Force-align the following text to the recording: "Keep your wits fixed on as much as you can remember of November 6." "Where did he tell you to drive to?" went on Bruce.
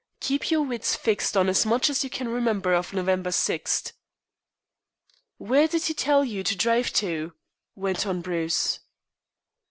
"Keep 0.19 0.49
your 0.49 0.63
wits 0.63 0.95
fixed 0.95 1.37
on 1.37 1.47
as 1.47 1.63
much 1.63 1.87
as 1.87 2.03
you 2.03 2.09
can 2.09 2.27
remember 2.27 2.73
of 2.73 2.91
November 2.91 3.31
6." 3.31 3.93
"Where 5.37 5.67
did 5.67 5.83
he 5.83 5.93
tell 5.93 6.25
you 6.25 6.41
to 6.43 6.55
drive 6.57 6.91
to?" 6.93 7.33
went 7.75 8.07
on 8.07 8.21
Bruce. 8.21 8.79